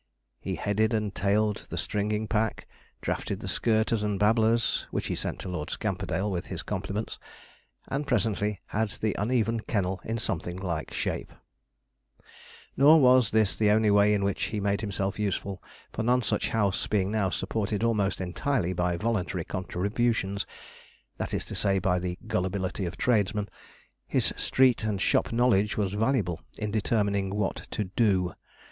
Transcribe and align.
He 0.39 0.55
headed 0.55 0.95
and 0.95 1.13
tailed 1.13 1.67
the 1.69 1.77
stringing 1.77 2.27
pack, 2.27 2.67
drafted 3.01 3.39
the 3.39 3.47
skirters 3.47 4.01
and 4.01 4.17
babblers 4.17 4.87
(which 4.89 5.05
he 5.05 5.13
sent 5.15 5.37
to 5.41 5.47
Lord 5.47 5.69
Scamperdale, 5.69 6.31
with 6.31 6.47
his 6.47 6.63
compliments), 6.63 7.19
and 7.87 8.07
presently 8.07 8.59
had 8.65 8.89
the 8.99 9.15
uneven 9.19 9.59
kennel 9.59 10.01
in 10.03 10.17
something 10.17 10.57
like 10.57 10.91
shape. 10.91 11.31
Nor 12.75 12.99
was 12.99 13.29
this 13.29 13.55
the 13.55 13.69
only 13.69 13.91
way 13.91 14.11
in 14.15 14.23
which 14.23 14.45
he 14.45 14.59
made 14.59 14.81
himself 14.81 15.19
useful, 15.19 15.61
for 15.93 16.01
Nonsuch 16.01 16.47
House 16.49 16.87
being 16.87 17.11
now 17.11 17.29
supported 17.29 17.83
almost 17.83 18.19
entirely 18.19 18.73
by 18.73 18.97
voluntary 18.97 19.43
contributions 19.45 20.47
that 21.17 21.31
is 21.31 21.45
to 21.45 21.53
say, 21.53 21.77
by 21.77 21.99
the 21.99 22.17
gullibility 22.25 22.87
of 22.87 22.97
tradesmen 22.97 23.47
his 24.07 24.33
street 24.35 24.83
and 24.83 24.99
shop 24.99 25.31
knowledge 25.31 25.77
was 25.77 25.93
valuable 25.93 26.41
in 26.57 26.71
determining 26.71 27.29
who 27.31 27.51
to 27.69 27.83
'do.' 27.83 28.33